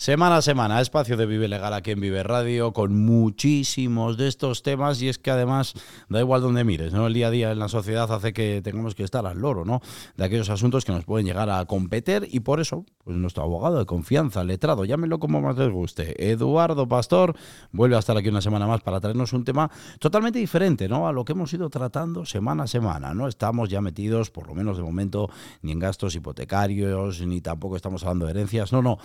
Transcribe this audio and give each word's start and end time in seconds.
Semana 0.00 0.36
a 0.36 0.42
semana, 0.42 0.80
espacio 0.80 1.16
de 1.16 1.26
Vive 1.26 1.48
Legal 1.48 1.74
aquí 1.74 1.90
en 1.90 1.98
Vive 1.98 2.22
Radio, 2.22 2.72
con 2.72 3.04
muchísimos 3.04 4.16
de 4.16 4.28
estos 4.28 4.62
temas, 4.62 5.02
y 5.02 5.08
es 5.08 5.18
que 5.18 5.32
además 5.32 5.74
da 6.08 6.20
igual 6.20 6.40
donde 6.40 6.62
mires, 6.62 6.92
¿no? 6.92 7.08
El 7.08 7.14
día 7.14 7.26
a 7.26 7.30
día 7.32 7.50
en 7.50 7.58
la 7.58 7.66
sociedad 7.66 8.08
hace 8.12 8.32
que 8.32 8.62
tengamos 8.62 8.94
que 8.94 9.02
estar 9.02 9.26
al 9.26 9.40
loro, 9.40 9.64
¿no? 9.64 9.80
De 10.16 10.24
aquellos 10.24 10.50
asuntos 10.50 10.84
que 10.84 10.92
nos 10.92 11.04
pueden 11.04 11.26
llegar 11.26 11.50
a 11.50 11.64
competir, 11.64 12.28
y 12.30 12.38
por 12.38 12.60
eso, 12.60 12.84
pues 13.02 13.16
nuestro 13.16 13.42
abogado 13.42 13.76
de 13.80 13.86
confianza, 13.86 14.44
letrado, 14.44 14.84
llámenlo 14.84 15.18
como 15.18 15.40
más 15.40 15.58
les 15.58 15.72
guste, 15.72 16.30
Eduardo 16.30 16.86
Pastor, 16.86 17.34
vuelve 17.72 17.96
a 17.96 17.98
estar 17.98 18.16
aquí 18.16 18.28
una 18.28 18.40
semana 18.40 18.68
más 18.68 18.82
para 18.82 19.00
traernos 19.00 19.32
un 19.32 19.42
tema 19.42 19.68
totalmente 19.98 20.38
diferente, 20.38 20.88
¿no? 20.88 21.08
A 21.08 21.12
lo 21.12 21.24
que 21.24 21.32
hemos 21.32 21.52
ido 21.52 21.68
tratando 21.70 22.24
semana 22.24 22.62
a 22.62 22.66
semana, 22.68 23.14
¿no? 23.14 23.26
Estamos 23.26 23.68
ya 23.68 23.80
metidos, 23.80 24.30
por 24.30 24.46
lo 24.46 24.54
menos 24.54 24.76
de 24.76 24.84
momento, 24.84 25.28
ni 25.62 25.72
en 25.72 25.80
gastos 25.80 26.14
hipotecarios, 26.14 27.20
ni 27.22 27.40
tampoco 27.40 27.74
estamos 27.74 28.04
hablando 28.04 28.26
de 28.26 28.30
herencias, 28.30 28.72
no, 28.72 28.80
no 28.80 28.98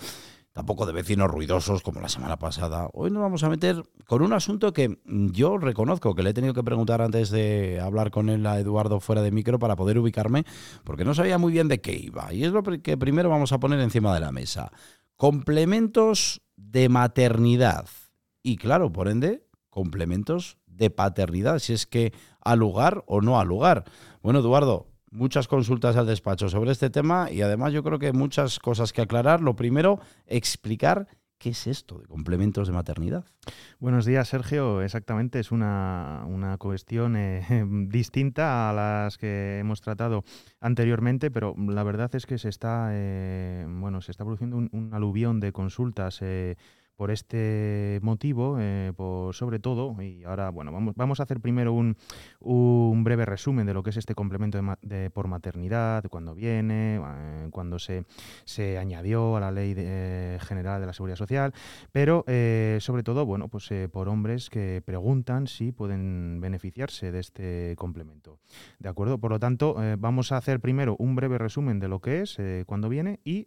tampoco 0.54 0.86
de 0.86 0.92
vecinos 0.92 1.28
ruidosos 1.28 1.82
como 1.82 2.00
la 2.00 2.08
semana 2.08 2.38
pasada. 2.38 2.88
Hoy 2.92 3.10
nos 3.10 3.20
vamos 3.20 3.42
a 3.42 3.48
meter 3.50 3.82
con 4.06 4.22
un 4.22 4.32
asunto 4.32 4.72
que 4.72 5.00
yo 5.04 5.58
reconozco 5.58 6.14
que 6.14 6.22
le 6.22 6.30
he 6.30 6.34
tenido 6.34 6.54
que 6.54 6.62
preguntar 6.62 7.02
antes 7.02 7.30
de 7.30 7.80
hablar 7.80 8.12
con 8.12 8.30
él 8.30 8.46
a 8.46 8.60
Eduardo 8.60 9.00
fuera 9.00 9.20
de 9.20 9.32
micro 9.32 9.58
para 9.58 9.74
poder 9.74 9.98
ubicarme, 9.98 10.44
porque 10.84 11.04
no 11.04 11.12
sabía 11.12 11.38
muy 11.38 11.52
bien 11.52 11.66
de 11.66 11.80
qué 11.80 11.94
iba. 11.94 12.32
Y 12.32 12.44
es 12.44 12.52
lo 12.52 12.62
que 12.62 12.96
primero 12.96 13.28
vamos 13.28 13.52
a 13.52 13.58
poner 13.58 13.80
encima 13.80 14.14
de 14.14 14.20
la 14.20 14.30
mesa. 14.30 14.70
Complementos 15.16 16.40
de 16.56 16.88
maternidad. 16.88 17.86
Y 18.40 18.56
claro, 18.56 18.92
por 18.92 19.08
ende, 19.08 19.48
complementos 19.70 20.56
de 20.66 20.88
paternidad, 20.88 21.58
si 21.58 21.72
es 21.72 21.84
que 21.84 22.12
al 22.40 22.60
lugar 22.60 23.02
o 23.08 23.20
no 23.20 23.40
al 23.40 23.48
lugar. 23.48 23.84
Bueno, 24.22 24.38
Eduardo, 24.38 24.86
muchas 25.14 25.48
consultas 25.48 25.96
al 25.96 26.06
despacho 26.06 26.48
sobre 26.48 26.72
este 26.72 26.90
tema 26.90 27.30
y 27.30 27.40
además 27.40 27.72
yo 27.72 27.82
creo 27.82 27.98
que 27.98 28.12
muchas 28.12 28.58
cosas 28.58 28.92
que 28.92 29.00
aclarar. 29.00 29.40
Lo 29.40 29.56
primero, 29.56 30.00
explicar 30.26 31.06
qué 31.38 31.50
es 31.50 31.66
esto 31.66 31.98
de 31.98 32.06
complementos 32.06 32.66
de 32.68 32.74
maternidad. 32.74 33.24
Buenos 33.78 34.06
días, 34.06 34.28
Sergio. 34.28 34.82
Exactamente, 34.82 35.38
es 35.38 35.52
una, 35.52 36.24
cuestión 36.58 37.16
eh, 37.16 37.44
distinta 37.88 38.70
a 38.70 38.72
las 38.72 39.18
que 39.18 39.58
hemos 39.58 39.80
tratado 39.80 40.24
anteriormente, 40.60 41.30
pero 41.30 41.54
la 41.56 41.82
verdad 41.82 42.14
es 42.14 42.26
que 42.26 42.38
se 42.38 42.48
está, 42.48 42.88
eh, 42.92 43.66
bueno, 43.68 44.00
se 44.00 44.10
está 44.10 44.24
produciendo 44.24 44.56
un, 44.56 44.90
aluvión 44.92 45.38
de 45.40 45.52
consultas. 45.52 46.18
Eh, 46.22 46.56
por 46.96 47.10
este 47.10 47.98
motivo, 48.02 48.56
eh, 48.60 48.92
sobre 49.32 49.58
todo, 49.58 50.00
y 50.00 50.22
ahora, 50.24 50.50
bueno, 50.50 50.72
vamos, 50.72 50.94
vamos 50.96 51.20
a 51.20 51.24
hacer 51.24 51.40
primero 51.40 51.72
un, 51.72 51.96
breve 53.04 53.26
resumen 53.26 53.66
de 53.66 53.74
lo 53.74 53.82
que 53.82 53.90
es 53.90 53.96
este 53.96 54.14
complemento 54.14 54.60
de, 54.82 55.10
por 55.10 55.28
maternidad, 55.28 56.04
cuándo 56.08 56.34
viene, 56.34 56.96
eh, 56.96 57.48
cuándo 57.50 57.78
se, 57.78 58.04
se 58.44 58.78
añadió 58.78 59.36
a 59.36 59.40
la 59.40 59.50
Ley 59.50 59.74
eh, 59.76 60.38
General 60.42 60.80
de 60.80 60.86
la 60.86 60.92
Seguridad 60.92 61.16
Social, 61.16 61.52
pero 61.92 62.24
sobre 62.80 63.02
todo, 63.02 63.26
bueno, 63.26 63.48
pues 63.48 63.70
por 63.92 64.08
hombres 64.08 64.50
que 64.50 64.82
preguntan 64.84 65.46
si 65.46 65.72
pueden 65.72 66.40
beneficiarse 66.40 67.12
de 67.12 67.20
este 67.20 67.74
complemento. 67.76 68.38
¿De 68.78 68.88
acuerdo? 68.88 69.18
Por 69.18 69.30
lo 69.30 69.38
tanto, 69.38 69.76
vamos 69.98 70.32
a 70.32 70.36
hacer 70.36 70.60
primero 70.60 70.96
un 70.98 71.16
breve 71.16 71.38
resumen 71.38 71.80
de 71.80 71.88
lo 71.88 72.00
que 72.00 72.22
es, 72.22 72.38
cuándo 72.66 72.88
viene, 72.88 73.20
y 73.24 73.46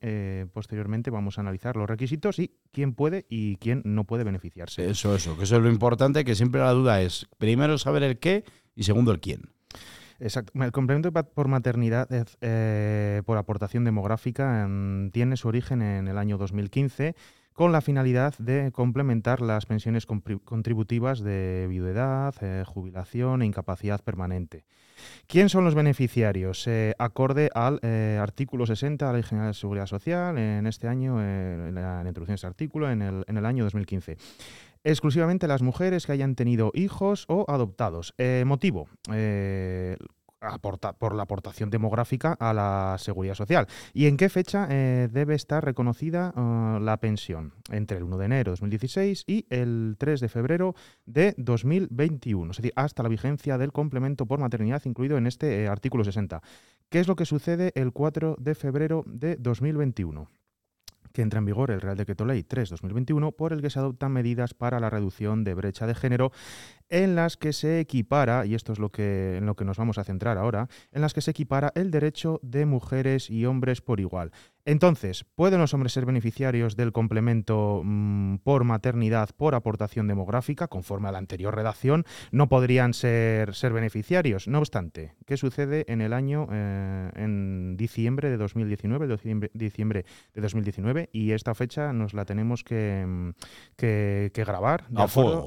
posteriormente 0.54 1.10
vamos 1.10 1.38
a 1.38 1.42
analizar 1.42 1.76
los 1.76 1.90
requisitos 1.90 2.40
y 2.40 2.52
quién 2.72 2.94
puede 2.94 3.26
quién 3.60 3.82
no 3.86 4.04
puede 4.04 4.24
beneficiarse. 4.24 4.90
Eso, 4.90 5.16
eso, 5.16 5.38
que 5.38 5.44
eso 5.44 5.58
es 5.58 5.62
lo 5.62 5.70
importante, 5.70 6.26
que 6.26 6.36
siempre 6.36 6.62
la 6.62 6.72
duda 6.72 7.02
es, 7.02 7.28
primero 7.38 7.78
saber 7.78 8.04
el 8.04 8.20
qué 8.20 8.44
y 8.76 8.84
segundo 8.84 9.12
el 9.12 9.20
quién. 9.20 9.50
Exacto. 10.20 10.52
El 10.62 10.72
complemento 10.72 11.12
por 11.12 11.48
maternidad 11.48 12.08
eh, 12.42 13.22
por 13.26 13.38
aportación 13.38 13.84
demográfica 13.84 14.64
em, 14.64 15.12
tiene 15.12 15.38
su 15.38 15.48
origen 15.48 15.82
en 15.82 16.08
el 16.08 16.18
año 16.18 16.38
2015 16.38 17.16
con 17.58 17.72
la 17.72 17.82
finalidad 17.82 18.38
de 18.38 18.72
complementar 18.72 19.42
las 19.42 19.66
pensiones 19.66 20.06
contributivas 20.06 21.22
de 21.22 21.66
viudedad, 21.68 22.36
eh, 22.42 22.64
jubilación 22.64 23.42
e 23.42 23.48
incapacidad 23.48 24.00
permanente. 24.04 24.64
¿Quién 25.26 25.50
son 25.50 25.64
los 25.64 25.74
beneficiarios? 25.74 26.68
Eh, 26.68 26.94
acorde 27.00 27.50
al 27.56 27.80
eh, 27.82 28.20
artículo 28.22 28.68
60 28.68 29.04
de 29.04 29.12
la 29.12 29.18
Ley 29.18 29.24
General 29.24 29.50
de 29.50 29.54
Seguridad 29.56 29.88
Social, 29.88 30.38
en 30.38 30.68
este 30.68 30.88
año, 30.88 31.20
en 31.20 31.74
la, 31.74 32.04
introducción 32.06 32.34
de 32.34 32.36
este 32.36 32.46
artículo, 32.46 32.92
en 32.92 33.02
el, 33.02 33.24
en 33.28 33.38
el 33.38 33.46
año 33.48 33.64
2015 33.64 34.18
exclusivamente 34.84 35.48
las 35.48 35.64
mujeres 35.64 36.06
que 36.06 36.12
hayan 36.14 36.36
tenido 36.36 36.72
hijos 36.76 37.26
o 37.28 37.44
adoptados. 37.50 38.14
motivo, 38.46 38.88
por 41.00 41.16
la 41.16 41.24
aportación 41.24 41.70
demográfica 41.70 42.34
a 42.40 42.54
la 42.54 42.96
seguridad 43.00 43.36
social. 43.36 43.68
¿Y 43.94 44.08
en 44.08 44.18
qué 44.18 44.30
fecha 44.30 44.68
eh, 44.70 45.10
debe 45.12 45.36
estar 45.36 45.64
reconocida 45.64 46.34
uh, 46.36 46.80
la 46.80 46.98
pensión? 46.98 47.54
Entre 47.72 47.98
el 47.98 48.04
1 48.04 48.18
de 48.18 48.26
enero 48.26 48.52
de 48.52 48.54
2016 48.54 49.24
y 49.28 49.46
el 49.50 49.96
3 49.98 50.20
de 50.20 50.30
febrero 50.30 50.76
de 51.06 51.34
2021, 51.38 52.52
es 52.52 52.58
decir, 52.58 52.74
hasta 52.76 53.04
la 53.04 53.10
vigencia 53.10 53.58
del 53.58 53.72
complemento 53.72 54.26
por 54.26 54.40
maternidad 54.40 54.82
incluido 54.86 55.18
en 55.18 55.28
este 55.28 55.64
eh, 55.64 55.68
artículo 55.68 56.04
60. 56.04 56.42
¿Qué 56.90 57.00
es 57.00 57.08
lo 57.08 57.16
que 57.16 57.26
sucede 57.26 57.72
el 57.76 57.92
4 57.92 58.38
de 58.40 58.56
febrero 58.56 59.04
de 59.08 59.36
2021? 59.36 60.30
Que 61.18 61.24
entra 61.24 61.40
en 61.40 61.46
vigor 61.46 61.72
el 61.72 61.82
Real 61.82 61.98
Decreto 61.98 62.26
Ley 62.26 62.44
3-2021, 62.44 63.36
por 63.36 63.52
el 63.52 63.60
que 63.60 63.72
se 63.72 63.80
adoptan 63.80 64.12
medidas 64.12 64.54
para 64.54 64.80
la 64.80 64.92
reducción 64.92 65.44
de 65.44 65.56
brecha 65.56 65.88
de 65.88 65.96
género 65.96 66.32
en 66.90 67.16
las 67.16 67.38
que 67.38 67.54
se 67.54 67.80
equipara, 67.80 68.46
y 68.46 68.54
esto 68.54 68.72
es 68.72 68.78
lo 68.78 68.92
que, 68.92 69.38
en 69.38 69.48
lo 69.48 69.56
que 69.56 69.66
nos 69.66 69.78
vamos 69.78 69.98
a 69.98 70.04
centrar 70.04 70.38
ahora, 70.38 70.70
en 70.92 71.02
las 71.02 71.16
que 71.16 71.22
se 71.22 71.32
equipara 71.32 71.72
el 71.74 71.90
derecho 71.90 72.40
de 72.44 72.68
mujeres 72.68 73.32
y 73.32 73.48
hombres 73.48 73.82
por 73.82 74.00
igual. 74.00 74.32
Entonces, 74.68 75.24
¿pueden 75.24 75.62
los 75.62 75.74
hombres 75.74 75.94
ser 75.94 76.06
beneficiarios 76.06 76.76
del 76.76 76.92
complemento 76.92 77.84
mm, 77.86 78.40
por 78.40 78.66
maternidad 78.66 79.30
por 79.38 79.56
aportación 79.56 80.10
demográfica? 80.10 80.68
Conforme 80.68 81.08
a 81.08 81.14
la 81.14 81.20
anterior 81.20 81.56
redacción, 81.56 82.04
no 82.34 82.50
podrían 82.50 82.94
ser, 82.94 83.56
ser 83.56 83.72
beneficiarios. 83.72 84.50
No 84.50 84.60
obstante, 84.60 85.16
¿qué 85.26 85.38
sucede 85.38 85.86
en 85.88 86.02
el 86.02 86.12
año, 86.12 86.50
eh, 86.52 87.12
en 87.16 87.78
diciembre 87.78 88.30
de 88.30 88.36
2019, 88.36 89.08
diciembre, 89.54 90.04
de 90.34 90.42
2019? 90.42 91.10
Y 91.14 91.32
esta 91.32 91.56
fecha 91.56 91.94
nos 91.94 92.14
la 92.14 92.26
tenemos 92.26 92.66
que, 92.66 93.06
mm, 93.08 93.30
que, 93.78 94.32
grabar. 94.36 94.84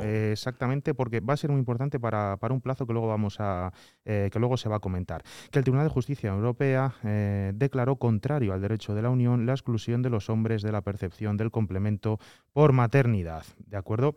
exactamente, 0.02 0.94
porque 0.94 1.20
va 1.20 1.34
a 1.34 1.36
ser 1.36 1.50
muy 1.50 1.58
importante 1.58 2.00
para, 2.00 2.38
un 2.50 2.62
plazo 2.62 2.86
que 2.86 2.94
luego, 2.94 3.08
vamos 3.08 3.36
a, 3.38 3.70
eh, 4.06 4.30
que 4.32 4.38
luego 4.38 4.56
se 4.56 4.70
va 4.70 4.76
a 4.76 4.80
comentar. 4.80 5.22
Que 5.50 5.58
el 5.58 5.64
Tribunal 5.66 5.88
de 5.88 5.92
Justicia 5.92 6.30
Europea 6.30 6.94
eh, 7.04 7.52
declaró 7.54 7.96
contrario 7.96 8.54
al 8.54 8.62
derecho 8.62 8.94
de 8.94 9.02
la 9.02 9.09
Unión 9.10 9.46
la 9.46 9.52
exclusión 9.52 10.02
de 10.02 10.10
los 10.10 10.30
hombres 10.30 10.62
de 10.62 10.72
la 10.72 10.82
percepción 10.82 11.36
del 11.36 11.50
complemento 11.50 12.18
por 12.52 12.72
maternidad. 12.72 13.44
¿De 13.66 13.76
acuerdo? 13.76 14.14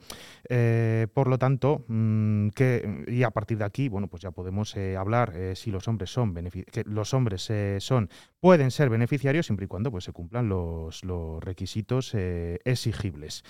Eh, 0.49 1.07
por 1.13 1.27
lo 1.27 1.37
tanto, 1.37 1.85
mm, 1.87 2.49
que, 2.49 3.05
y 3.07 3.23
a 3.23 3.31
partir 3.31 3.57
de 3.57 3.65
aquí, 3.65 3.89
bueno, 3.89 4.07
pues 4.07 4.23
ya 4.23 4.31
podemos 4.31 4.75
eh, 4.75 4.97
hablar 4.97 5.33
eh, 5.35 5.55
si 5.55 5.71
los 5.71 5.87
hombres 5.87 6.09
son 6.09 6.33
que 6.33 6.83
los 6.85 7.13
hombres 7.13 7.51
son, 7.79 8.09
pueden 8.39 8.71
ser 8.71 8.89
beneficiarios 8.89 9.45
siempre 9.45 9.65
y 9.65 9.67
cuando 9.67 9.91
pues, 9.91 10.03
se 10.03 10.11
cumplan 10.11 10.49
los, 10.49 11.03
los 11.03 11.43
requisitos 11.43 12.13
exigibles. 12.15 13.43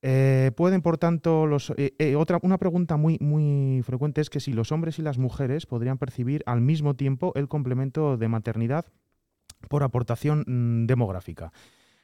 pueden, 0.00 0.82
por 0.82 0.98
tanto, 0.98 1.46
los, 1.46 1.72
otra, 2.16 2.38
una 2.42 2.58
pregunta 2.58 2.96
muy, 2.96 3.18
muy 3.20 3.82
frecuente 3.82 4.20
es 4.20 4.30
que 4.30 4.40
si 4.40 4.52
los 4.52 4.72
hombres 4.72 4.98
y 4.98 5.02
las 5.02 5.18
mujeres 5.18 5.66
podrían 5.66 5.98
percibir 5.98 6.42
al 6.46 6.60
mismo 6.60 6.94
tiempo 6.94 7.32
el 7.34 7.48
complemento 7.48 8.16
de 8.16 8.28
maternidad 8.28 8.86
por 9.68 9.82
aportación 9.82 10.44
mm, 10.46 10.86
demográfica. 10.86 11.52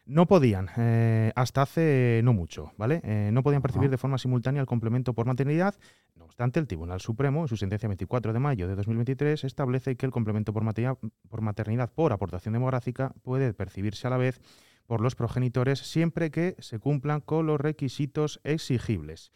No 0.08 0.26
podían, 0.26 0.70
eh, 0.78 1.32
hasta 1.36 1.60
hace 1.60 2.22
no 2.24 2.32
mucho, 2.32 2.72
¿vale? 2.78 3.02
Eh, 3.04 3.28
no 3.30 3.42
podían 3.42 3.60
percibir 3.60 3.90
de 3.90 3.98
forma 3.98 4.16
simultánea 4.16 4.62
el 4.62 4.66
complemento 4.66 5.12
por 5.12 5.26
maternidad. 5.26 5.74
No 6.16 6.24
obstante, 6.24 6.58
el 6.58 6.66
Tribunal 6.66 7.00
Supremo, 7.00 7.42
en 7.42 7.48
su 7.48 7.58
sentencia 7.58 7.88
24 7.88 8.32
de 8.32 8.38
mayo 8.38 8.68
de 8.68 8.74
2023, 8.74 9.44
establece 9.44 9.96
que 9.96 10.06
el 10.06 10.12
complemento 10.12 10.54
por 10.54 10.64
maternidad, 10.64 10.96
por 11.28 11.42
maternidad 11.42 11.92
por 11.92 12.14
aportación 12.14 12.54
demográfica 12.54 13.12
puede 13.22 13.52
percibirse 13.52 14.06
a 14.06 14.10
la 14.10 14.16
vez 14.16 14.40
por 14.86 15.02
los 15.02 15.14
progenitores 15.14 15.80
siempre 15.80 16.30
que 16.30 16.56
se 16.58 16.78
cumplan 16.78 17.20
con 17.20 17.46
los 17.46 17.60
requisitos 17.60 18.40
exigibles. 18.44 19.30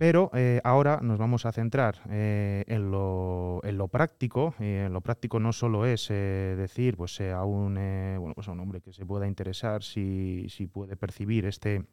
Pero 0.00 0.30
eh, 0.32 0.62
ahora 0.64 1.00
nos 1.02 1.18
vamos 1.18 1.44
a 1.44 1.52
centrar 1.52 2.00
eh, 2.08 2.64
en, 2.68 2.90
lo, 2.90 3.60
práctico. 3.92 4.54
en 4.58 4.94
lo 4.94 5.02
práctico 5.02 5.38
no 5.40 5.52
solo 5.52 5.84
es 5.84 6.10
eh, 6.10 6.54
decir 6.56 6.96
pues, 6.96 7.20
a, 7.20 7.44
un, 7.44 7.74
bueno, 8.18 8.32
pues 8.34 8.48
a 8.48 8.52
un 8.52 8.60
hombre 8.60 8.80
que 8.80 8.94
se 8.94 9.04
pueda 9.04 9.26
interesar 9.26 9.82
si, 9.82 10.46
si 10.48 10.68
puede 10.68 10.96
percibir 10.96 11.44
este, 11.44 11.84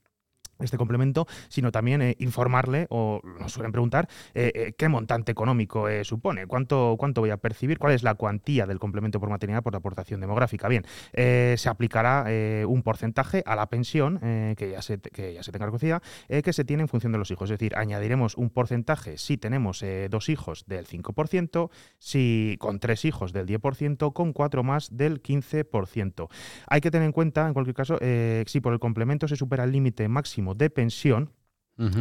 este 0.59 0.77
complemento, 0.77 1.27
sino 1.50 1.71
también 1.71 2.01
eh, 2.01 2.15
informarle 2.19 2.88
o 2.89 3.21
nos 3.39 3.51
suelen 3.51 3.71
preguntar 3.71 4.07
eh, 4.33 4.51
eh, 4.54 4.74
qué 4.77 4.89
montante 4.89 5.31
económico 5.31 5.88
supone, 6.04 6.48
cuánto, 6.48 6.95
cuánto 6.98 7.21
voy 7.21 7.30
a 7.30 7.38
percibir, 7.38 7.77
cuál 7.77 7.94
es 7.94 8.04
la 8.04 8.15
cuantía 8.15 8.65
del 8.65 8.80
complemento 8.80 9.19
por 9.19 9.30
maternidad 9.30 9.63
por 9.63 9.74
la 9.74 9.80
aportación 9.80 10.21
demográfica. 10.21 10.68
Bien, 10.68 10.86
se 11.13 11.69
aplicará 11.69 12.25
un 12.68 12.83
porcentaje 12.83 13.44
a 13.45 13.56
la 13.56 13.68
pensión 13.68 14.19
que, 14.56 14.71
ya 14.71 14.81
se, 14.81 15.00
que 15.00 15.33
ya 15.33 15.44
se 15.44 15.51
tenga 15.51 15.65
recogida 15.65 16.01
que 16.27 16.54
se 16.54 16.63
tiene 16.65 16.83
en 16.83 16.88
función 16.88 17.12
de 17.12 17.18
los 17.18 17.31
hijos. 17.31 17.50
Es 17.50 17.59
decir, 17.59 17.75
añadiremos 17.75 18.36
un 18.36 18.50
porcentaje 18.50 19.18
si 19.18 19.38
tenemos 19.38 19.83
dos 20.09 20.30
hijos 20.30 20.65
del 20.68 20.86
5%, 20.86 21.69
si 22.00 22.57
con 22.59 22.80
tres 22.80 23.06
hijos 23.06 23.33
del 23.33 23.48
10%, 23.48 24.13
con 24.13 24.33
cuatro 24.33 24.63
más 24.63 24.95
del 24.95 25.21
15%. 25.21 26.30
Hay 26.68 26.81
que 26.81 26.92
tener 26.92 27.06
en 27.06 27.12
cuenta, 27.12 27.48
en 27.48 27.54
cualquier 27.54 27.75
caso, 27.75 27.98
si 28.45 28.62
por 28.62 28.74
el 28.74 28.80
complemento 28.80 29.27
se 29.27 29.36
supera 29.36 29.63
el 29.63 29.71
límite 29.71 30.07
máximo 30.07 30.47
de 30.54 30.70
pensión 30.70 31.34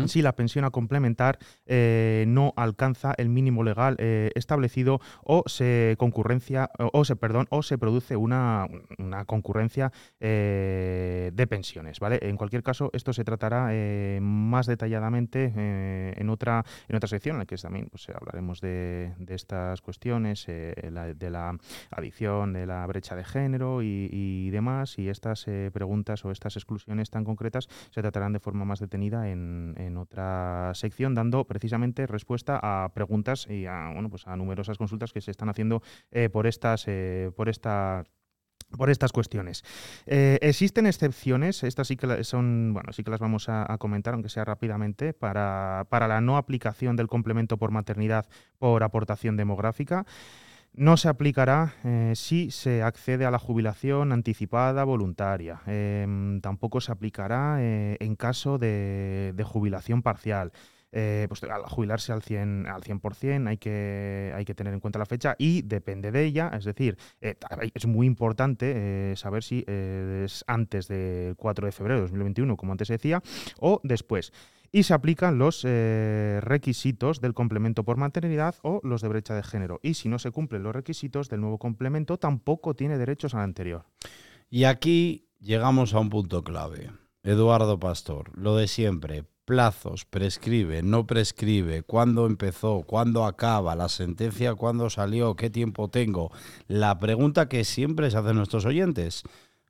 si 0.06 0.22
la 0.22 0.34
pensión 0.34 0.64
a 0.64 0.70
complementar 0.70 1.38
eh, 1.66 2.24
no 2.28 2.52
alcanza 2.56 3.14
el 3.16 3.28
mínimo 3.28 3.62
legal 3.62 3.96
eh, 3.98 4.30
establecido 4.34 5.00
o 5.22 5.42
se 5.46 5.96
concurrencia 5.98 6.70
o, 6.78 7.04
se 7.04 7.16
perdón 7.16 7.46
o 7.50 7.62
se 7.62 7.78
produce 7.78 8.16
una, 8.16 8.66
concurrencia 9.26 9.92
eh, 10.20 11.30
de 11.34 11.46
pensiones 11.46 12.00
vale 12.00 12.18
en 12.22 12.36
cualquier 12.36 12.62
caso 12.62 12.90
esto 12.92 13.12
se 13.12 13.24
tratará 13.24 13.70
más 14.20 14.66
detalladamente 14.66 15.52
en 16.16 16.30
otra 16.30 16.64
en 16.88 16.96
otra 16.96 17.08
sección 17.08 17.36
en 17.36 17.40
la 17.40 17.46
que 17.46 17.56
también 17.56 17.88
pues, 17.90 18.08
hablaremos 18.08 18.60
de, 18.60 19.12
estas 19.28 19.80
cuestiones 19.80 20.46
de 20.46 21.30
la 21.30 21.56
adición 21.90 22.52
de 22.52 22.66
la 22.66 22.86
brecha 22.86 23.16
de 23.16 23.24
género 23.24 23.82
y 23.82 24.50
demás. 24.50 24.98
Y 24.98 25.08
estas 25.08 25.46
preguntas 25.72 26.24
o 26.24 26.30
estas 26.30 26.56
exclusiones 26.56 27.10
tan 27.10 27.24
concretas 27.24 27.68
se 27.90 28.02
tratarán 28.02 28.32
de 28.32 28.40
forma 28.40 28.64
más 28.64 28.80
detenida 28.80 29.28
en 29.30 29.65
en, 29.76 29.96
otra 29.96 30.72
sección, 30.74 31.14
dando 31.14 31.44
precisamente 31.44 32.06
respuesta 32.06 32.58
a 32.62 32.92
preguntas 32.94 33.46
y 33.48 33.66
a, 33.66 33.90
bueno, 33.92 34.10
pues 34.10 34.26
a 34.26 34.36
numerosas 34.36 34.78
consultas 34.78 35.12
que 35.12 35.20
se 35.20 35.30
están 35.30 35.48
haciendo 35.48 35.82
eh, 36.10 36.28
por, 36.28 36.46
estas, 36.46 36.84
eh, 36.86 37.30
por 37.36 37.48
esta 37.48 38.04
por 38.76 38.90
estas 38.90 39.12
cuestiones. 39.12 39.62
Eh, 40.06 40.38
existen 40.42 40.86
excepciones, 40.86 41.62
estas 41.62 41.86
sí 41.86 41.96
que 41.96 42.24
son, 42.24 42.72
bueno, 42.72 42.92
sí 42.92 43.04
que 43.04 43.10
las 43.10 43.20
vamos 43.20 43.48
a, 43.48 43.76
comentar, 43.78 44.14
aunque 44.14 44.28
sea 44.28 44.44
rápidamente, 44.44 45.12
para, 45.12 45.86
para, 45.88 46.08
la 46.08 46.20
no 46.20 46.36
aplicación 46.36 46.96
del 46.96 47.06
complemento 47.06 47.58
por 47.58 47.70
maternidad 47.70 48.26
por 48.58 48.82
aportación 48.82 49.36
demográfica. 49.36 50.04
No 50.76 50.98
se 50.98 51.08
aplicará 51.08 51.74
eh, 51.84 52.12
si 52.16 52.50
se 52.50 52.82
accede 52.82 53.24
a 53.24 53.30
la 53.30 53.38
jubilación 53.38 54.12
anticipada 54.12 54.84
voluntaria. 54.84 55.62
Em, 55.66 56.42
tampoco 56.42 56.82
se 56.82 56.92
aplicará 56.92 57.56
eh, 57.60 57.96
en 57.98 58.14
caso 58.14 58.58
de, 58.58 59.34
jubilación 59.42 60.02
parcial. 60.02 60.52
Eh, 60.92 61.26
pues 61.28 61.42
al 61.44 61.62
jubilarse 61.62 62.12
al 62.12 62.22
100%, 62.22 62.68
al 62.68 62.82
100% 62.82 63.48
hay, 63.48 63.56
que, 63.56 64.32
hay 64.34 64.44
que 64.44 64.54
tener 64.54 64.72
en 64.72 64.80
cuenta 64.80 64.98
la 64.98 65.06
fecha 65.06 65.34
y 65.38 65.62
depende 65.62 66.12
de 66.12 66.24
ella. 66.24 66.50
Es 66.54 66.64
decir, 66.64 66.98
es 67.20 67.86
muy 67.86 68.06
importante 68.06 69.14
saber 69.16 69.42
si 69.42 69.64
es 69.66 70.44
antes 70.46 70.88
del 70.88 71.36
4 71.36 71.66
de 71.66 71.72
febrero 71.72 71.96
de 71.96 72.02
2021, 72.02 72.56
como 72.56 72.72
antes 72.72 72.88
decía, 72.88 73.22
o 73.60 73.80
después 73.82 74.32
y 74.76 74.82
se 74.82 74.92
aplican 74.92 75.38
los 75.38 75.62
eh, 75.64 76.38
requisitos 76.42 77.22
del 77.22 77.32
complemento 77.32 77.82
por 77.82 77.96
maternidad 77.96 78.56
o 78.60 78.82
los 78.84 79.00
de 79.00 79.08
brecha 79.08 79.34
de 79.34 79.42
género. 79.42 79.80
Y 79.82 79.94
si 79.94 80.10
no 80.10 80.18
se 80.18 80.32
cumplen 80.32 80.64
los 80.64 80.74
requisitos 80.74 81.30
del 81.30 81.40
nuevo 81.40 81.56
complemento, 81.56 82.18
tampoco 82.18 82.74
tiene 82.74 82.98
derechos 82.98 83.34
al 83.34 83.40
anterior. 83.40 83.86
Y 84.50 84.64
aquí 84.64 85.30
llegamos 85.40 85.94
a 85.94 86.00
un 86.00 86.10
punto 86.10 86.44
clave. 86.44 86.90
Eduardo 87.22 87.80
Pastor, 87.80 88.30
lo 88.36 88.54
de 88.54 88.68
siempre, 88.68 89.24
plazos, 89.46 90.04
prescribe, 90.04 90.82
no 90.82 91.06
prescribe, 91.06 91.82
cuándo 91.82 92.26
empezó, 92.26 92.82
cuándo 92.86 93.24
acaba, 93.24 93.76
la 93.76 93.88
sentencia, 93.88 94.56
cuándo 94.56 94.90
salió, 94.90 95.36
qué 95.36 95.48
tiempo 95.48 95.88
tengo. 95.88 96.30
La 96.68 96.98
pregunta 96.98 97.48
que 97.48 97.64
siempre 97.64 98.10
se 98.10 98.18
hacen 98.18 98.36
nuestros 98.36 98.66
oyentes, 98.66 99.22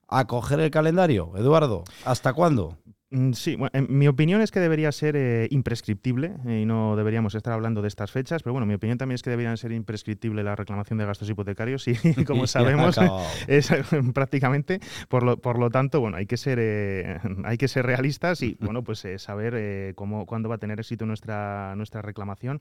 ¿a 0.08 0.26
coger 0.26 0.58
el 0.58 0.73
calendario, 0.73 1.31
Eduardo? 1.37 1.85
¿Hasta 2.05 2.32
cuándo? 2.32 2.76
Mm, 3.16 3.32
sí, 3.32 3.56
bueno, 3.56 3.70
mi 3.88 4.08
opinión 4.08 4.42
es 4.42 4.50
que 4.50 4.60
debería 4.60 4.92
ser 4.92 5.16
eh, 5.16 5.48
imprescriptible 5.50 6.34
eh, 6.46 6.60
y 6.62 6.66
no 6.66 6.96
deberíamos 6.96 7.34
estar 7.34 7.54
hablando 7.54 7.80
de 7.80 7.88
estas 7.88 8.10
fechas, 8.10 8.42
pero 8.42 8.52
bueno, 8.52 8.66
mi 8.66 8.74
opinión 8.74 8.98
también 8.98 9.14
es 9.14 9.22
que 9.22 9.30
debería 9.30 9.56
ser 9.56 9.72
imprescriptible 9.72 10.42
la 10.42 10.54
reclamación 10.54 10.98
de 10.98 11.06
gastos 11.06 11.30
hipotecarios 11.30 11.88
y 11.88 11.94
como 12.26 12.46
sabemos 12.46 12.98
es 13.48 13.72
prácticamente, 14.12 14.80
por 15.08 15.22
lo, 15.22 15.38
por 15.38 15.58
lo 15.58 15.70
tanto, 15.70 16.00
bueno, 16.00 16.18
hay 16.18 16.26
que 16.26 16.36
ser, 16.36 16.58
eh, 16.60 17.18
hay 17.44 17.56
que 17.56 17.68
ser 17.68 17.86
realistas 17.86 18.42
y 18.42 18.58
bueno, 18.60 18.84
pues 18.84 19.06
saber 19.16 19.94
cómo, 19.94 20.26
cuándo 20.26 20.50
va 20.50 20.56
a 20.56 20.58
tener 20.58 20.78
éxito 20.78 21.06
nuestra, 21.06 21.74
nuestra 21.76 22.02
reclamación, 22.02 22.60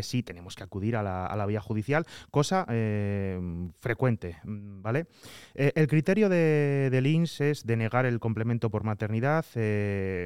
sí 0.00 0.22
tenemos 0.22 0.56
que 0.56 0.64
acudir 0.64 0.96
a 0.96 1.02
la, 1.02 1.26
a 1.26 1.36
la 1.36 1.46
vía 1.46 1.60
judicial, 1.60 2.06
cosa 2.30 2.66
frecuente, 3.80 4.38
¿vale? 4.44 5.06
el 5.54 5.86
criterio 5.86 6.28
de, 6.28 6.88
del 6.90 7.06
INS 7.06 7.40
es 7.40 7.66
denegar 7.66 8.06
el 8.06 8.18
complemento 8.18 8.70
por 8.70 8.84
maternidad, 8.84 9.44
eh, 9.54 9.83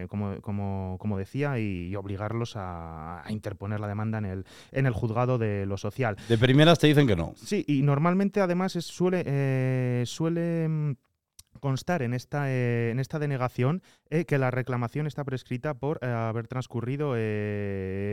como, 0.09 0.99
como, 0.99 1.19
decía, 1.19 1.59
y, 1.59 1.95
obligarlos 1.97 2.55
a, 2.57 3.25
interponer 3.29 3.81
la 3.81 3.89
demanda 3.89 4.19
en 4.19 4.25
el, 4.25 4.45
en 4.73 4.87
el 4.87 4.93
juzgado 4.93 5.39
de 5.39 5.67
lo 5.67 5.77
social. 5.77 6.17
De 6.29 6.39
primeras 6.39 6.79
te 6.79 6.87
dicen 6.87 7.07
que 7.07 7.17
no. 7.17 7.35
Sí, 7.37 7.65
y 7.67 7.83
normalmente 7.83 8.41
además 8.41 8.73
suele, 8.73 9.23
eh, 9.27 10.05
suele 10.07 10.69
mm, 10.69 10.97
constar 11.61 12.03
en 12.03 12.15
esta, 12.15 12.51
eh, 12.51 12.91
en 12.91 13.01
esta 13.01 13.19
denegación 13.19 13.83
que 14.27 14.39
la 14.39 14.51
reclamación 14.51 15.07
está 15.07 15.25
prescrita 15.25 15.75
por 15.75 16.05
haber 16.05 16.47
transcurrido 16.47 17.15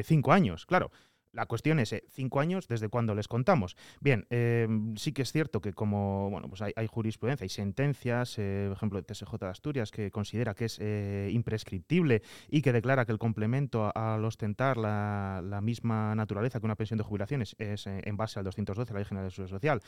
cinco 0.03 0.33
años. 0.33 0.65
Claro, 0.65 0.91
la 1.35 1.45
cuestión 1.45 1.79
es, 1.79 1.93
eh, 1.93 2.03
¿cinco 2.09 2.39
años 2.39 2.67
desde 2.67 2.89
cuándo 2.89 3.13
les 3.13 3.27
contamos? 3.27 3.75
Bien, 3.99 4.25
em, 4.29 4.95
sí 4.95 5.11
que 5.11 5.21
es 5.21 5.31
cierto 5.31 5.61
que 5.61 5.73
como 5.73 6.29
bueno, 6.29 6.47
pues 6.47 6.61
hay, 6.61 6.87
jurisprudencia, 6.87 7.43
hay 7.43 7.49
sentencias, 7.49 8.37
eh, 8.37 8.65
por 8.69 8.77
ejemplo, 8.77 8.99
el 8.99 9.05
TSJ 9.05 9.37
de 9.39 9.47
Asturias, 9.47 9.91
que 9.91 10.11
considera 10.11 10.53
que 10.53 10.65
es 10.65 10.77
eh, 10.79 11.29
imprescriptible 11.33 12.21
y 12.49 12.61
que 12.61 12.71
declara 12.71 13.05
que 13.05 13.11
el 13.11 13.19
complemento 13.19 13.91
al 13.95 14.23
ostentar 14.23 14.77
la, 14.77 15.41
misma 15.61 16.13
naturaleza 16.15 16.59
que 16.59 16.65
una 16.65 16.75
pensión 16.75 16.97
de 16.97 17.03
jubilaciones 17.03 17.55
es 17.57 17.87
en 17.87 18.17
base 18.17 18.39
al 18.39 18.45
212 18.45 18.89
de 18.89 18.93
la 18.93 18.99
Ley 18.99 19.05
General 19.05 19.27
de 19.27 19.31
Seguridad 19.31 19.55
Social 19.55 19.81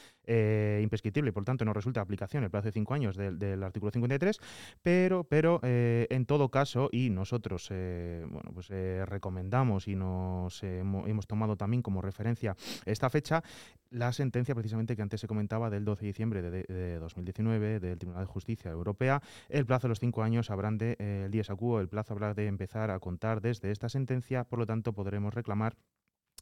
imprescriptible 0.81 1.29
y 1.29 1.31
por 1.31 1.44
tanto 1.44 1.65
no 1.65 1.73
resulta 1.73 2.01
aplicación 2.01 2.44
el 2.44 2.49
plazo 2.49 2.67
de 2.67 2.71
cinco 2.71 2.94
años 2.94 3.15
del, 3.15 3.61
artículo 3.63 3.91
53, 3.91 4.39
pero, 4.81 5.23
pero 5.25 5.59
en 5.63 6.25
todo 6.25 6.49
caso, 6.49 6.89
y 6.91 7.09
nosotros 7.09 7.67
bueno, 7.69 8.51
pues, 8.53 8.69
recomendamos 8.69 9.88
y 9.88 9.95
nos 9.95 10.63
hemos 10.63 11.27
tomado 11.27 11.36
tomado 11.37 11.55
también 11.55 11.83
como 11.83 12.01
referencia 12.01 12.55
esta 12.85 13.11
fecha, 13.11 13.43
la 13.91 14.11
sentencia 14.11 14.55
precisamente 14.55 14.95
que 14.95 15.03
antes 15.03 15.21
se 15.21 15.27
comentaba 15.27 15.69
del 15.69 15.85
12 15.85 16.01
de 16.01 16.07
diciembre 16.07 16.41
de, 16.41 16.97
2019 16.97 17.79
del 17.79 17.99
Tribunal 17.99 18.25
de 18.25 18.31
Justicia 18.31 18.71
Europea. 18.71 19.21
El 19.47 19.65
plazo 19.67 19.87
de 19.87 19.89
los 19.89 19.99
cinco 19.99 20.23
años 20.23 20.49
habrán 20.49 20.79
de, 20.79 20.95
eh, 20.99 21.29
el 21.31 21.37
el 21.37 21.89
plazo 21.89 22.13
habrá 22.13 22.33
de 22.33 22.47
empezar 22.47 22.89
a 22.89 22.99
contar 22.99 23.41
desde 23.41 23.71
esta 23.71 23.87
sentencia, 23.87 24.45
por 24.45 24.57
lo 24.57 24.65
tanto 24.65 24.93
podremos 24.93 25.33
reclamar 25.33 25.75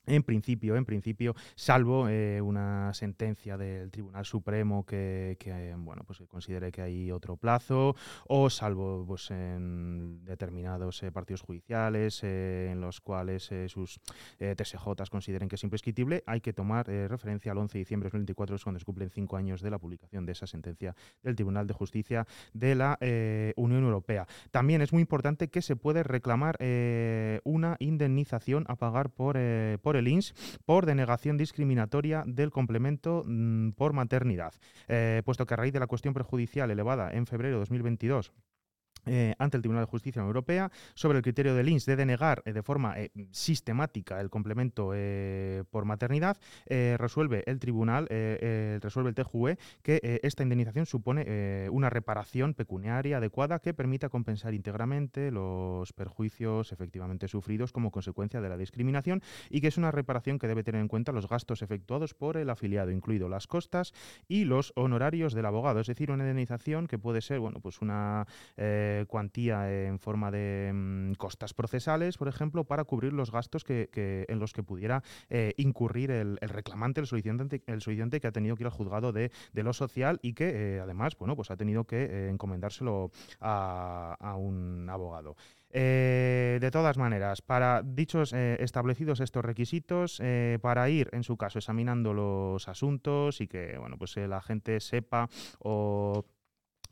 en 0.05 0.23
principio, 0.23 0.75
en 0.75 0.85
principio, 0.85 1.35
salvo 1.55 2.07
eh, 2.09 2.41
una 2.41 2.93
sentencia 2.93 3.57
del 3.57 3.91
Tribunal 3.91 4.25
Supremo 4.25 4.85
que, 4.85 5.37
bueno, 5.77 6.03
pues 6.05 6.19
considere 6.27 6.71
que 6.71 6.81
hay 6.81 7.11
otro 7.11 7.37
plazo, 7.37 7.95
o 8.27 8.49
salvo 8.49 9.05
pues, 9.07 9.31
en 9.31 10.23
determinados 10.25 11.01
eh, 11.03 11.11
partidos 11.11 11.41
judiciales 11.41 12.23
eh, 12.23 12.69
en 12.71 12.81
los 12.81 13.01
cuales 13.01 13.49
sus 13.67 13.99
TSJ 14.37 15.09
consideren 15.09 15.49
que 15.49 15.55
es 15.55 15.63
imprescriptible, 15.63 16.23
hay 16.25 16.41
que 16.41 16.53
tomar 16.53 16.87
referencia 16.87 17.51
al 17.51 17.57
11 17.57 17.73
de 17.73 17.79
diciembre 17.79 18.07
de 18.07 18.11
2024, 18.11 18.55
es 18.55 18.63
cuando 18.63 18.79
se 18.79 18.85
cumplen 18.85 19.09
cinco 19.09 19.37
años 19.37 19.61
de 19.61 19.69
la 19.69 19.79
publicación 19.79 20.25
de 20.25 20.31
esa 20.31 20.47
sentencia 20.47 20.95
del 21.23 21.35
Tribunal 21.35 21.67
de 21.67 21.73
Justicia 21.73 22.27
de 22.53 22.75
la 22.75 22.97
Unión 23.55 23.83
Europea. 23.83 24.27
También 24.51 24.81
es 24.81 24.93
muy 24.93 25.01
importante 25.01 25.49
que 25.49 25.61
se 25.61 25.75
puede 25.75 26.03
reclamar 26.03 26.57
una 27.43 27.75
indemnización 27.79 28.65
a 28.67 28.75
pagar 28.75 29.09
por, 29.09 29.37
por 29.81 29.94
el 29.97 30.07
INS 30.07 30.33
por 30.65 30.85
denegación 30.85 31.37
discriminatoria 31.37 32.23
del 32.25 32.51
complemento 32.51 33.23
mm, 33.25 33.71
por 33.71 33.93
maternidad, 33.93 34.53
eh, 34.87 35.21
puesto 35.25 35.45
que 35.45 35.53
a 35.53 35.57
raíz 35.57 35.73
de 35.73 35.79
la 35.79 35.87
cuestión 35.87 36.13
prejudicial 36.13 36.71
elevada 36.71 37.11
en 37.11 37.25
febrero 37.25 37.55
de 37.55 37.59
2022 37.59 38.31
eh, 39.05 39.35
ante 39.37 39.57
el 39.57 39.61
Tribunal 39.61 39.85
de 39.85 39.89
Justicia 39.89 40.21
Europea 40.21 40.71
sobre 40.93 41.17
el 41.17 41.23
criterio 41.23 41.55
del 41.55 41.69
INS 41.69 41.85
de 41.85 41.95
denegar 41.95 42.41
eh, 42.45 42.53
de 42.53 42.63
forma 42.63 42.99
eh, 42.99 43.11
sistemática 43.31 44.19
el 44.19 44.29
complemento 44.29 44.93
por 45.69 45.85
maternidad, 45.85 46.37
resuelve 46.67 47.43
el 47.47 47.59
Tribunal, 47.59 48.07
resuelve 48.09 49.09
el 49.09 49.15
TJUE 49.15 49.57
que 49.81 50.19
esta 50.23 50.43
indemnización 50.43 50.85
supone 50.85 51.69
una 51.71 51.89
reparación 51.89 52.53
pecuniaria 52.53 53.17
adecuada 53.17 53.59
que 53.59 53.73
permita 53.73 54.09
compensar 54.09 54.53
íntegramente 54.53 55.31
los 55.31 55.93
perjuicios 55.93 56.71
efectivamente 56.71 57.27
sufridos 57.27 57.71
como 57.71 57.91
consecuencia 57.91 58.41
de 58.41 58.49
la 58.49 58.57
discriminación 58.57 59.21
y 59.49 59.61
que 59.61 59.67
es 59.67 59.77
una 59.77 59.91
reparación 59.91 60.39
que 60.39 60.47
debe 60.47 60.63
tener 60.63 60.81
en 60.81 60.87
cuenta 60.87 61.11
los 61.11 61.27
gastos 61.27 61.61
efectuados 61.61 62.13
por 62.13 62.37
el 62.37 62.49
afiliado, 62.49 62.91
incluido 62.91 63.29
las 63.29 63.47
costas 63.47 63.93
y 64.27 64.45
los 64.45 64.73
honorarios 64.75 65.33
del 65.33 65.45
abogado, 65.45 65.79
es 65.79 65.87
decir, 65.87 66.11
una 66.11 66.23
indemnización 66.23 66.87
que 66.87 66.97
puede 66.97 67.21
ser, 67.21 67.39
bueno, 67.39 67.59
pues 67.59 67.81
una 67.81 68.27
eh, 69.01 69.05
cuantía 69.05 69.71
en 69.71 69.99
forma 69.99 70.31
de 70.31 70.71
mm, 70.73 71.13
costas 71.13 71.53
procesales, 71.53 72.17
por 72.17 72.27
ejemplo, 72.27 72.63
para 72.63 72.83
cubrir 72.83 73.13
los 73.13 73.31
gastos 73.31 73.63
que, 73.63 73.89
en 74.27 74.39
los 74.39 74.53
que 74.53 74.63
pudiera 74.63 75.03
eh, 75.29 75.53
incurrir 75.57 76.11
el, 76.11 76.37
reclamante, 76.37 77.01
el 77.01 77.07
solicitante, 77.07 77.63
el 77.67 77.81
solicitante 77.81 78.19
que 78.19 78.27
ha 78.27 78.31
tenido 78.31 78.55
que 78.55 78.63
ir 78.63 78.67
al 78.67 78.73
juzgado 78.73 79.11
de, 79.11 79.31
lo 79.53 79.73
social 79.73 80.19
y 80.21 80.33
que 80.33 80.79
además, 80.81 81.17
bueno, 81.17 81.35
pues 81.35 81.49
ha 81.49 81.57
tenido 81.57 81.85
que 81.85 82.29
encomendárselo 82.29 83.11
a 83.39 84.35
un 84.37 84.87
abogado. 84.89 85.35
Eh, 85.77 86.57
de 86.61 86.71
todas 86.71 86.97
maneras, 86.97 87.41
para 87.41 87.81
dichos 87.83 88.31
eh, 88.31 88.55
establecidos 88.61 89.19
estos 89.19 89.43
requisitos, 89.43 90.21
eh, 90.23 90.57
para 90.61 90.89
ir, 90.89 91.09
en 91.11 91.23
su 91.23 91.35
caso, 91.35 91.59
examinando 91.59 92.13
los 92.13 92.69
asuntos 92.69 93.41
y 93.41 93.47
que 93.47 93.77
bueno, 93.77 93.97
pues 93.97 94.15
la 94.15 94.41
gente 94.41 94.79
sepa 94.79 95.27
o 95.59 96.23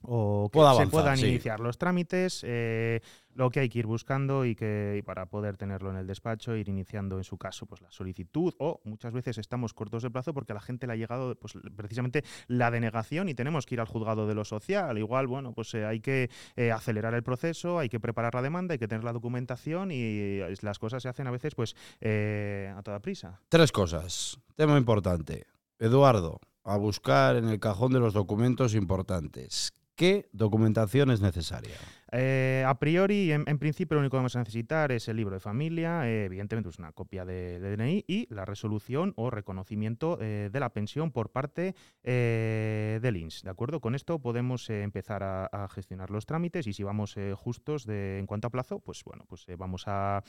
o 0.03 0.49
que 0.51 0.59
se 0.77 0.87
puedan 0.87 1.19
iniciar 1.19 1.59
los 1.59 1.77
trámites, 1.77 2.43
eh, 2.45 3.01
lo 3.35 3.49
que 3.49 3.61
hay 3.61 3.69
que 3.69 3.79
ir 3.79 3.87
buscando 3.87 4.45
y 4.45 4.55
que 4.55 5.01
para 5.05 5.25
poder 5.25 5.57
tenerlo 5.57 5.89
en 5.89 5.97
el 5.97 6.05
despacho, 6.07 6.55
ir 6.55 6.69
iniciando 6.69 7.17
en 7.17 7.23
su 7.23 7.37
caso 7.37 7.65
pues 7.65 7.81
la 7.81 7.89
solicitud 7.89 8.53
o 8.59 8.81
muchas 8.83 9.13
veces 9.13 9.37
estamos 9.37 9.73
cortos 9.73 10.03
de 10.03 10.11
plazo 10.11 10.33
porque 10.33 10.51
a 10.51 10.55
la 10.55 10.61
gente 10.61 10.85
le 10.87 10.93
ha 10.93 10.95
llegado 10.95 11.35
pues 11.35 11.53
precisamente 11.75 12.23
la 12.47 12.69
denegación 12.69 13.29
y 13.29 13.33
tenemos 13.33 13.65
que 13.65 13.75
ir 13.75 13.81
al 13.81 13.87
juzgado 13.87 14.27
de 14.27 14.35
lo 14.35 14.45
social. 14.45 14.97
Igual, 14.97 15.27
bueno, 15.27 15.53
pues 15.53 15.73
eh, 15.73 15.85
hay 15.85 15.99
que 15.99 16.29
eh, 16.55 16.71
acelerar 16.71 17.13
el 17.13 17.23
proceso, 17.23 17.79
hay 17.79 17.89
que 17.89 17.99
preparar 17.99 18.35
la 18.35 18.41
demanda, 18.41 18.73
hay 18.73 18.79
que 18.79 18.87
tener 18.87 19.03
la 19.03 19.13
documentación 19.13 19.91
y 19.91 20.39
las 20.61 20.79
cosas 20.79 21.03
se 21.03 21.09
hacen 21.09 21.27
a 21.27 21.31
veces 21.31 21.55
pues 21.55 21.75
a 22.03 22.81
toda 22.83 22.99
prisa. 22.99 23.39
Tres 23.49 23.71
cosas. 23.71 24.39
Tema 24.55 24.77
importante. 24.77 25.47
Eduardo, 25.79 26.39
a 26.63 26.77
buscar 26.77 27.35
en 27.35 27.49
el 27.49 27.59
cajón 27.59 27.91
de 27.91 27.99
los 27.99 28.13
documentos 28.13 28.73
importantes. 28.73 29.73
¿Qué 30.03 30.27
documentación 30.33 31.11
es 31.11 31.21
necesaria? 31.21 31.77
Eh, 32.15 32.63
a 32.67 32.77
priori, 32.77 33.31
en, 33.31 33.57
principio, 33.57 33.95
lo 33.95 34.01
único 34.01 34.11
que 34.11 34.17
vamos 34.17 34.35
a 34.35 34.39
necesitar 34.39 34.91
es 34.91 35.07
el 35.07 35.17
libro 35.17 35.33
de 35.33 35.39
familia, 35.39 36.07
eh, 36.07 36.25
evidentemente 36.25 36.69
es 36.69 36.77
una 36.77 36.91
copia 36.91 37.25
de, 37.25 37.59
DNI 37.59 38.05
y 38.07 38.31
la 38.31 38.45
resolución 38.45 39.13
o 39.15 39.31
reconocimiento 39.31 40.19
eh, 40.21 40.49
de 40.53 40.59
la 40.59 40.69
pensión 40.69 41.11
por 41.11 41.31
parte 41.31 41.73
del 42.03 43.17
INS. 43.17 43.41
¿De 43.41 43.49
acuerdo? 43.49 43.79
Con 43.81 43.95
esto 43.95 44.19
podemos 44.19 44.69
empezar 44.69 45.23
a, 45.23 45.67
gestionar 45.69 46.11
los 46.11 46.27
trámites 46.27 46.67
y 46.67 46.73
si 46.73 46.83
vamos 46.83 47.15
justos 47.35 47.85
de, 47.85 48.19
en 48.19 48.27
cuanto 48.27 48.47
a 48.47 48.51
plazo, 48.51 48.79
pues 48.79 49.03
bueno, 49.03 49.25
pues 49.27 49.45
vamos 49.57 49.85
a 49.87 50.23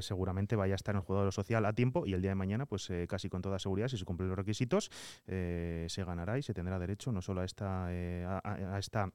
seguramente 0.00 0.56
vaya 0.56 0.74
a 0.74 0.76
estar 0.76 0.94
en 0.94 1.00
el 1.00 1.04
jugador 1.04 1.32
social 1.32 1.64
a 1.66 1.72
tiempo 1.72 2.06
y 2.06 2.14
el 2.14 2.22
día 2.22 2.32
de 2.32 2.34
mañana, 2.36 2.66
pues 2.66 2.90
casi 3.08 3.28
con 3.28 3.42
toda 3.42 3.58
seguridad, 3.58 3.88
si 3.88 3.98
se 3.98 4.04
cumplen 4.04 4.28
los 4.28 4.38
requisitos, 4.38 4.90
se 5.26 6.04
ganará 6.04 6.38
y 6.38 6.42
se 6.42 6.54
tendrá 6.54 6.78
derecho 6.78 7.12
no 7.12 7.22
solo 7.22 7.42
a 7.42 7.44
esta 7.44 9.12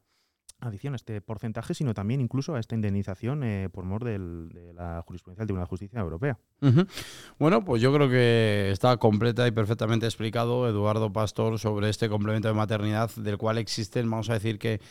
adición 0.59 0.93
a 0.93 0.95
este 0.95 1.21
porcentaje, 1.21 1.73
sino 1.73 1.93
también 1.93 2.21
incluso 2.21 2.55
a 2.55 2.59
esta 2.59 2.75
indemnización 2.75 3.43
eh, 3.43 3.69
por 3.71 3.85
mor 3.85 4.03
de 4.03 4.19
la 4.73 5.03
jurisprudencia 5.05 5.41
del 5.41 5.47
Tribunal 5.47 5.65
de 5.65 5.69
Justicia 5.69 5.99
Europea. 5.99 6.39
Bueno, 7.37 7.63
pues 7.63 7.81
yo 7.81 7.93
creo 7.93 8.09
que 8.09 8.69
está 8.71 8.97
completa 8.97 9.47
y 9.47 9.51
perfectamente 9.51 10.05
explicado 10.05 10.67
Eduardo 10.67 11.11
Pastor 11.11 11.59
sobre 11.59 11.89
este 11.89 12.09
complemento 12.09 12.47
de 12.47 12.53
maternidad 12.53 13.11
del 13.15 13.37
cual 13.37 13.57
existen, 13.57 14.09
vamos 14.09 14.29
a 14.29 14.33
decir 14.33 14.57
que 14.57 14.81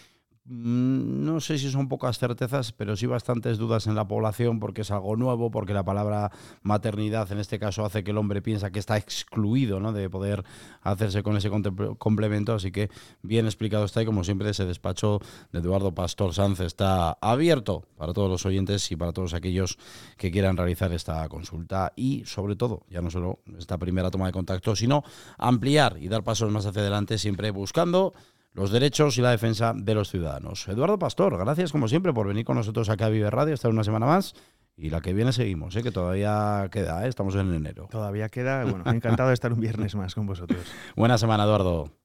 no 0.47 1.41
sé 1.41 1.57
si 1.57 1.71
son 1.71 1.89
pocas 1.89 2.19
certezas, 2.19 2.73
pero 2.73 2.97
sí 2.97 3.07
bastantes 3.07 3.57
dudas 3.57 3.87
en 3.87 3.95
la 3.95 4.07
población 4.07 4.61
porque 4.61 4.83
es 4.83 4.91
algo 4.91 5.17
nuevo, 5.17 5.51
porque 5.51 5.73
la 5.73 5.85
palabra 5.85 6.31
maternidad 6.63 7.33
en 7.33 7.39
este 7.39 7.59
caso 7.59 7.83
hace 7.85 8.05
que 8.05 8.11
el 8.11 8.19
hombre 8.19 8.43
piensa 8.43 8.71
que 8.71 8.79
está 8.79 8.99
excluido 8.99 9.81
¿no? 9.81 9.95
de 9.95 10.11
poder 10.11 10.45
hacerse 10.83 11.23
con 11.23 11.39
ese 11.39 11.51
complemento. 11.97 12.53
Así 12.53 12.73
que 12.73 12.91
bien 13.23 13.47
explicado 13.47 13.87
está 13.87 14.03
y 14.03 14.07
como 14.07 14.23
siempre 14.23 14.51
ese 14.51 14.67
despacho 14.67 15.21
de 15.51 15.61
Eduardo 15.61 15.95
Pastor 15.95 16.35
Sanz 16.35 16.61
está 16.61 17.13
abierto 17.23 17.87
para 17.97 18.13
todos 18.13 18.29
los 18.29 18.45
oyentes 18.45 18.91
y 18.93 18.97
para 18.97 19.13
todos 19.13 19.33
aquellos 19.33 19.79
que 20.19 20.31
quieran 20.31 20.59
realizar 20.59 20.93
esta 20.93 21.27
consulta 21.31 21.95
y 21.97 22.23
sobre 22.27 22.55
todo, 22.55 22.83
ya 22.91 23.01
no 23.01 23.11
solo 23.11 23.39
esta 23.57 23.79
primera 23.79 24.11
toma 24.11 24.27
de 24.27 24.33
contacto, 24.33 24.77
sino 24.77 25.05
ampliar 25.39 25.97
y 25.99 26.09
dar 26.09 26.23
pasos 26.23 26.53
más 26.53 26.67
hacia 26.67 26.83
adelante 26.83 27.17
siempre 27.17 27.51
buscando 27.51 28.13
los 28.55 28.71
derechos 28.71 29.19
y 29.19 29.21
la 29.21 29.31
defensa 29.31 29.75
de 29.77 29.95
los 29.95 30.09
ciudadanos. 30.09 30.67
Eduardo 30.69 30.99
Pastor, 30.99 31.37
gracias 31.37 31.73
como 31.73 31.89
siempre 31.89 32.13
por 32.13 32.27
venir 32.27 32.45
con 32.45 32.57
nosotros 32.57 32.89
acá 32.89 33.07
a 33.07 33.09
Vive 33.11 33.31
Radio, 33.31 33.53
estar 33.53 33.71
una 33.71 33.85
semana 33.85 34.07
más. 34.07 34.35
Y 34.77 34.91
la 34.91 35.01
que 35.01 35.13
viene 35.13 35.33
seguimos, 35.33 35.77
¿eh? 35.77 35.83
que 35.83 35.93
todavía 35.93 36.69
queda, 36.73 37.05
¿eh? 37.05 37.09
estamos 37.09 37.35
en 37.37 37.55
enero. 37.55 37.89
Todavía 37.91 38.29
queda, 38.29 38.65
bueno, 38.65 38.83
encantado 38.87 39.29
de 39.29 39.35
estar 39.35 39.53
un 39.53 39.61
viernes 39.61 39.95
más 39.95 40.15
con 40.15 40.27
vosotros. 40.27 40.61
Buena 40.97 41.19
semana, 41.19 41.45
Eduardo. 41.45 42.04